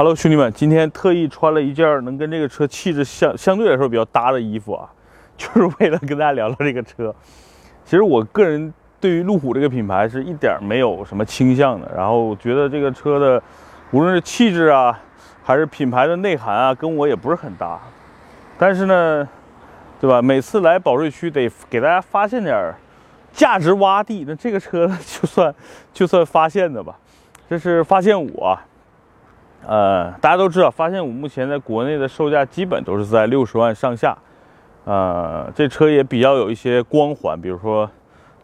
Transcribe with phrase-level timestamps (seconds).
[0.00, 4.88] Hello，兄弟们，今天特意穿了一件能跟这个车气质相相对来说比较搭的衣服啊，
[5.36, 7.14] 就是为了跟大家聊聊这个车。
[7.84, 13.42] 其实我个人对于路虎这个品牌是一点没有什么倾向的，然后觉得这个车的
[13.90, 14.98] 无论是气质啊，
[15.44, 17.78] 还是品牌的内涵啊，跟我也不是很搭。
[18.56, 19.28] 但是呢，
[20.00, 20.22] 对吧？
[20.22, 22.74] 每次来保税区得给大家发现点
[23.34, 25.54] 价值洼地，那这个车就算
[25.92, 26.96] 就算发现的吧。
[27.50, 28.64] 这是发现五啊。
[29.66, 34.16] 呃，大家都知道，发现五目前在国内的售价基本都是在六十万上下。
[34.84, 37.88] 呃，这车也比较有一些光环，比如说，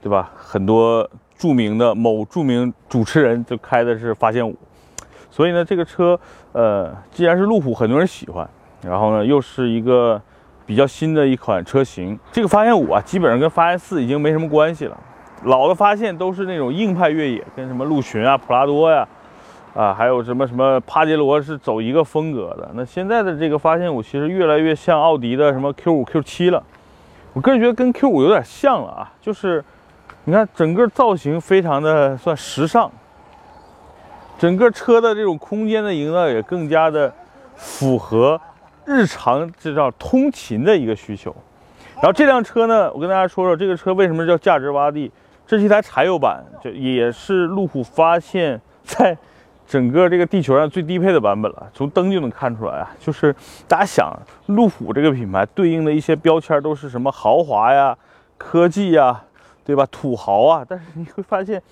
[0.00, 0.30] 对吧？
[0.36, 4.54] 很多著名的某著名主持人就开的是发现五，
[5.30, 6.18] 所以呢，这个车，
[6.52, 8.48] 呃，既然是路虎，很多人喜欢，
[8.82, 10.20] 然后呢，又是一个
[10.66, 12.16] 比较新的一款车型。
[12.30, 14.96] 这个发现五啊，基本上跟发现四已经没什么关系了。
[15.44, 19.08] 老的发现都是那种硬派越野，跟什么陆巡啊、普拉多呀。
[19.74, 22.70] 啊还有什么什么帕杰罗是走一个风格的？
[22.74, 26.62] 那现在的这个发现五其实越来越像奥迪的什么 Q 五、Q 七了。
[27.32, 29.64] 我个人觉得跟 Q 五有点像了啊，就是
[30.24, 32.90] 你看整个造型非常的算时尚，
[34.38, 37.12] 整个车的这种空间的营造也更加的
[37.54, 38.40] 符合
[38.84, 41.34] 日常这叫通勤的一个需求。
[41.96, 45.10] 然后这辆车呢，我跟大家说说这个车为什么叫价值洼地？
[45.46, 49.16] 这是一台柴油版，就也是路虎发现，在
[49.68, 52.90] 整个这个地球上最低配的版本了，从灯就能看出来啊。
[52.98, 53.34] 就是
[53.68, 54.10] 大家想，
[54.46, 57.94] 路虎这个品牌对应的一些标签都是什么豪华呀、
[58.38, 59.22] 科技呀，
[59.66, 59.86] 对吧？
[59.90, 60.64] 土豪啊。
[60.66, 61.62] 但是你会发现，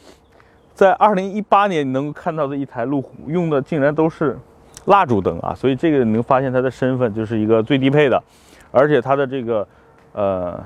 [0.75, 4.39] 在二零一八年你能够看到的一台路虎用的竟然都是
[4.85, 5.55] 蜡烛灯啊。
[5.55, 8.23] 所以这个你能发现它的身份就是一个最低配的，
[8.71, 9.67] 而且它的这个
[10.13, 10.63] 呃，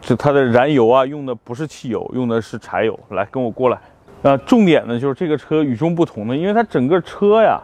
[0.00, 2.96] 就它的燃油啊用的不是汽油，用的是柴油。
[3.10, 3.78] 来，跟我过来。
[4.22, 7.60] 啊，重点呢就是这个车与众不同的，因为它整个车呀，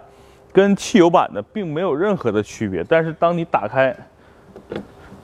[0.52, 2.84] 跟汽油版的并没有任何的区别。
[2.84, 3.94] 但是当你打开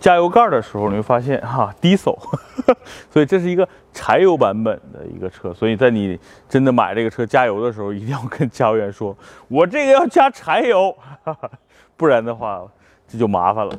[0.01, 2.19] 加油盖的时候，你会发现哈，低手，
[3.13, 5.55] 所以这是一个柴油版本的一个车。
[5.55, 10.93] 所以在你真的买这个车加油的时候，一定要跟加油员说，我这个要加柴油，
[11.97, 12.63] 不然的话
[13.07, 13.73] 这就麻烦了。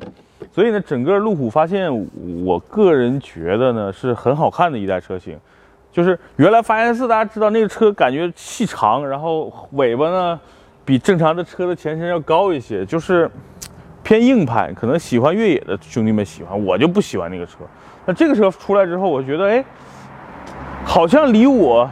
[0.53, 1.91] 所以呢，整个路虎发现，
[2.45, 5.37] 我个人觉得呢是很好看的一代车型。
[5.91, 10.39] 就是原来发现四，大家知道那个车感觉细长，然后尾巴呢
[10.85, 13.29] 比正常的车的前身要高一些，就是
[14.01, 14.71] 偏硬派。
[14.73, 17.57] 可能喜欢越野的兄弟们喜欢，我就不喜欢那个车。
[18.05, 19.63] 那这个车出来之后，我觉得哎，
[20.85, 21.89] 好像离我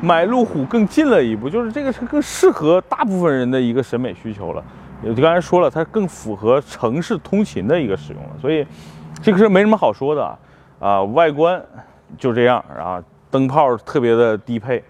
[0.00, 1.48] 买路虎更近了一步。
[1.48, 4.64] 就是这个车更适合大部分人的一个审美需求了。
[5.02, 8.30] 也就刚才说了，它更符合城市通勤的一个使用了。
[8.40, 8.66] 所以
[9.22, 10.38] 这个车没什么好说的
[10.80, 11.62] 啊，外观
[12.16, 13.02] 就这样啊。
[13.34, 14.80] 灯泡特别的低配，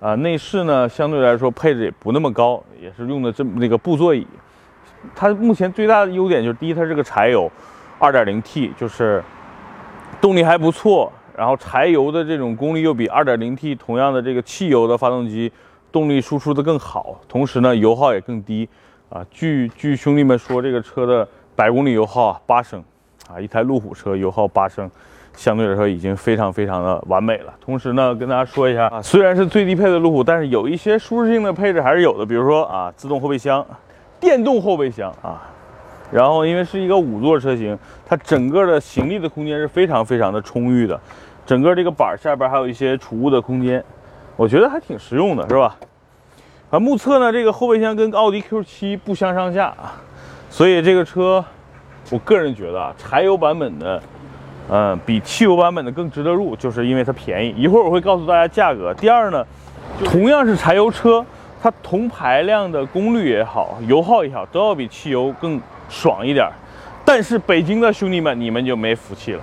[0.00, 4.26] 啊，内饰呢相对来说配置也不那么高，也是用的这么那个布座椅。
[5.14, 7.48] 它目前最大的优点就是第一，它是个柴油
[8.00, 9.22] ，2.0T，就是
[10.20, 11.12] 动力还不错。
[11.36, 15.52] 然后柴油的这种功率又比 2.0T 同样的这个汽油的发动机
[15.92, 18.68] 动力输出的更好，同时呢油耗也更低。
[19.10, 22.82] 啊，据据兄弟们说，这个车的百公里油耗啊八升，
[23.32, 24.90] 啊，一台路虎车油耗八升。
[25.34, 27.52] 相对来说已经非常非常的完美了。
[27.60, 32.24] 同时呢，跟大家说一下啊，虽然是最低配的路虎，但是有一些舒适性的配置还是有的。
[32.24, 33.66] 比如说啊，自动后备箱、
[34.20, 35.42] 电动后备箱啊，
[36.12, 37.76] 然后因为是一个五座车型，
[38.06, 41.00] 它整个的行李的空间是非常非常的充裕的。
[41.44, 43.82] 整个这个板下边还有一些储物的空间，
[44.36, 45.76] 我觉得还挺实用的，是吧？
[46.70, 49.98] 啊，目测呢，这个后备箱跟奥迪 Q7 不相上下啊，
[50.48, 51.44] 所以这个车，
[52.10, 54.00] 我个人觉得啊，柴油版本的。
[54.70, 57.54] 嗯，比汽油版本的更值得入，就是因为它便宜。
[57.56, 58.94] 一会儿我会告诉大家价格。
[58.94, 59.44] 第二呢，
[60.04, 61.24] 同样是柴油车，
[61.62, 66.48] 它同排量的功率也好，油耗也好，都要比汽油更爽一点。
[67.04, 69.42] 但是北京的兄弟们，你们就没福气了，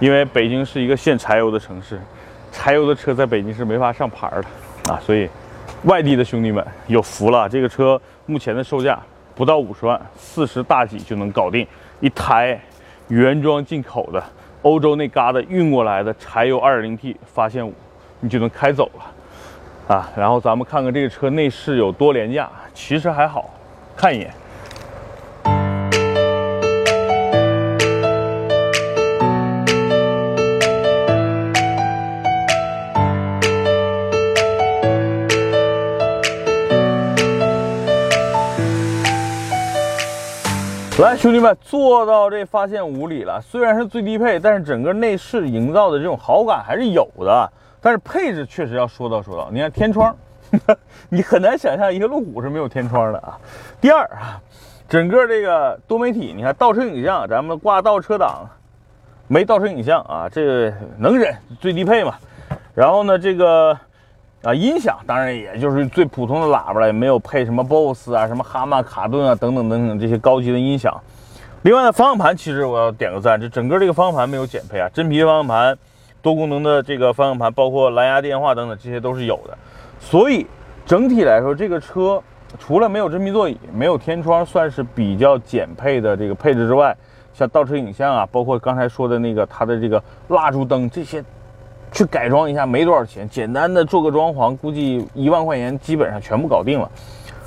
[0.00, 2.00] 因为北京是一个限柴油的城市，
[2.50, 4.98] 柴油的车在北京是没法上牌的啊。
[5.00, 5.28] 所以，
[5.84, 8.98] 外地的兄弟们有福了，这个车目前的售价
[9.36, 11.64] 不到五十万，四十大几就能搞定
[12.00, 12.58] 一台
[13.08, 14.20] 原装进口的。
[14.62, 17.72] 欧洲那旮瘩运过来的柴油 2.0T 发现五，
[18.20, 20.10] 你就能开走了啊！
[20.16, 23.50] 然后咱们看看这个车内饰有多廉价，其实还好
[23.96, 24.32] 看一眼。
[41.00, 43.40] 来，兄弟们，坐到这发现五里了。
[43.40, 47.48] 虽然是最低配，但是整个内饰营造的这种好感还是有的。
[47.80, 49.48] 但是配置确实要说道说道。
[49.52, 50.12] 你看天窗，
[51.08, 53.38] 你很难想象一个路虎是没有天窗的啊。
[53.80, 54.42] 第二啊，
[54.88, 58.48] 整个这个多媒体，你看倒车影像，咱们挂倒车档，
[59.28, 62.16] 没倒车影像啊，这个能忍，最低配嘛。
[62.74, 63.78] 然后呢，这个
[64.42, 70.94] 啊音响，当然也就是最普通的喇叭了，也没有配什么 BOSS 啊、什么哈曼卡顿啊等等等等这些高级的音响。
[71.62, 75.76] 另外呢，方向盘其实我要点个赞，这整个这个方向盘没有减配啊，真皮方向盘，
[76.22, 79.58] 多功能的这个方向盘，包括蓝牙电话等等，这些都是有的。
[79.98, 80.46] 所以
[80.86, 82.22] 整体来说，这个车
[82.60, 86.96] 除了没有真皮座椅、没有天窗，算是比较减配的这个配置之外，
[87.34, 91.22] 像倒车影像啊，包括刚才说的那个它的这个蜡烛灯这些，
[91.92, 96.90] 去改装一下没多少钱，简单的做个装潢，估计一万块钱基本上全部搞定了。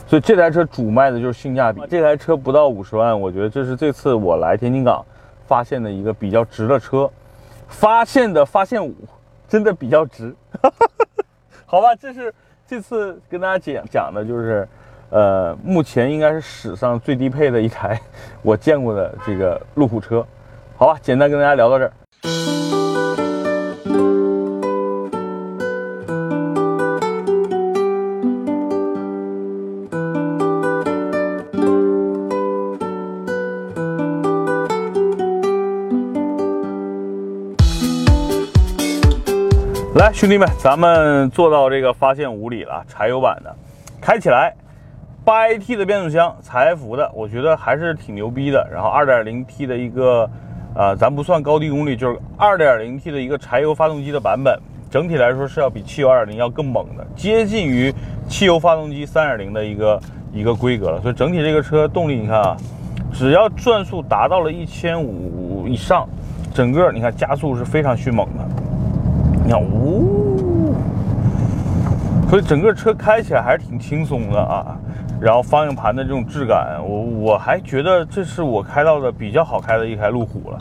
[0.07, 1.81] 所以这台车主卖的就是性价比。
[1.89, 5.05] 这台车不到五十万，我觉得这是这次我来天津港
[5.47, 7.09] 发现的一个比较值的车。
[7.67, 8.93] 发现的发现五，
[9.47, 10.35] 真的比较值。
[11.65, 12.33] 好吧，这是
[12.67, 14.67] 这次跟大家讲讲的，就是
[15.09, 17.97] 呃，目前应该是史上最低配的一台
[18.41, 20.25] 我见过的这个路虎车。
[20.75, 21.93] 好吧，简单跟大家聊到这儿。
[39.95, 43.53] 来，兄弟们，咱们坐到这个发现五里了，柴油版的，
[43.99, 44.55] 开起来，
[45.25, 48.65] 八 AT 的变速箱，采孚的，我觉得还是挺牛逼的。
[48.71, 50.27] 然后二点零 T 的一个，
[50.73, 54.57] 呃，咱不算高低功率，就是二点零 T 的一个柴油发动机的版本，
[54.89, 57.93] 整体来说是要比汽油二点零要更猛的，接近于
[58.29, 60.01] 汽油发动机三点零的一个
[60.31, 61.01] 一个规格了。
[61.01, 62.57] 所以整体这个车动力，你看啊，
[63.11, 66.07] 只要转速达到了一千五以上，
[66.53, 68.60] 整个你看加速是非常迅猛的。
[69.43, 70.75] 你看，呜，
[72.29, 74.77] 所以整个车开起来还是挺轻松的啊。
[75.19, 80.57] 然后方向盘的这种质感，我我还觉得这是我开到的比较好开的一台路虎了。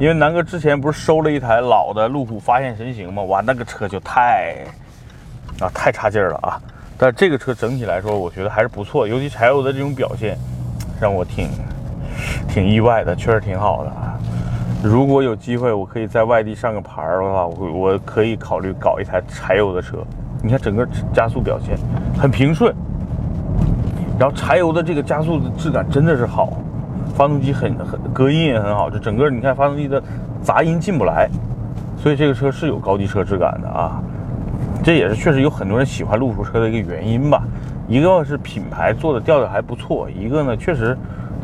[0.00, 3.22] 因为南哥之前不是收了一台老的路虎发现神行吗？
[3.24, 4.56] 哇，那个车就太
[5.60, 6.60] 啊太差劲了啊。
[6.96, 10.36] 但这个车整体来说，我觉得还是不错，尤其柴油的这种表现，
[11.00, 11.48] 让我挺
[12.48, 13.92] 挺意外的，确实挺好的。
[14.82, 19.98] 如果有机会，我可以在外地上个牌的话，我我可以考虑搞一台柴油的车。
[20.42, 21.76] 你看整个加速表现
[22.18, 22.74] 很平顺，
[24.18, 26.54] 然后柴油的这个加速的质感真的是好，
[27.14, 30.02] 发动机很很隔音也很好，就整个你看发动机的
[30.42, 31.28] 杂音进不来，
[31.98, 34.02] 所以这个车是有高级车质感的啊。
[34.82, 37.42] 这也是确实有很多人喜欢路虎车的一个原因吧。
[37.86, 40.96] 一个是品牌做的调调还不错，一个呢确实。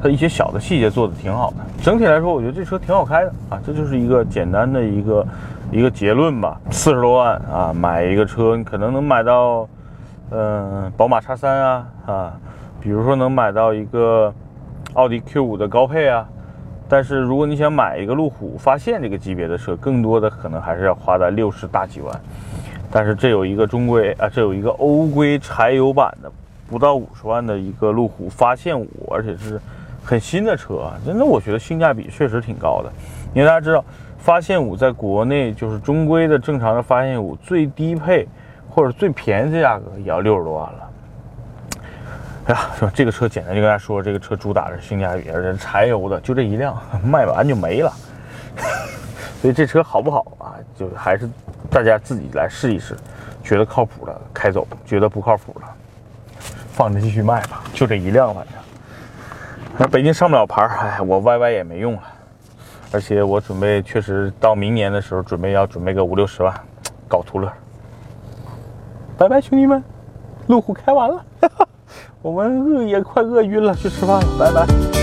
[0.03, 5.27] 它一些小的细节做的挺好的，整体来说，我觉得这车挺好开的啊，这就是一个简单的一个
[5.73, 6.61] 一个结论吧。
[6.71, 9.67] 四十多万啊，买一个车，你可能能买到，
[10.31, 12.33] 嗯，宝马叉三啊啊，
[12.81, 14.33] 比如说能买到一个
[14.93, 16.29] 奥迪 Q 五的高配啊。
[16.89, 22.21] 但是如果你想买一个路虎发现这个级别的车，更多的可能还是要花在六十大几万。
[22.93, 26.31] 但是这有一个中规啊，这有一个欧规柴油版的，
[26.69, 29.61] 不到五十万的一个路虎发现五，而且是。
[30.07, 32.93] 很新的车啊，真的，我觉得性价比确实挺高的。
[33.35, 33.85] 因为大家知道，
[34.17, 38.29] 发现五在国内就是中规的正常的发现五，最低配
[38.71, 40.91] 或者最便宜的价格也要六十多万了。
[42.47, 47.93] 哎呀，说这个车简单就跟大家说，这个车主打的性价比，而且柴油的，就这一辆卖完就没了。
[49.43, 50.55] 所以这车好不好啊？
[50.79, 51.29] 就还是
[51.69, 52.97] 大家自己来试一试，
[53.43, 55.67] 觉得靠谱的开走，觉得不靠谱的
[56.71, 57.65] 放着继续卖吧。
[57.75, 58.55] 就这一辆，反正。
[59.79, 62.03] 那北京上不了牌哎，我 YY 也没用了，
[62.93, 66.55] 而且我准备确实到明年的时候，准备要准备个五六十万，
[67.07, 67.53] 搞途乐。
[69.19, 69.83] 拜拜，兄弟们，
[70.47, 71.25] 路虎开完了，
[72.23, 74.96] 我们饿也快饿晕了，去吃饭了，拜拜。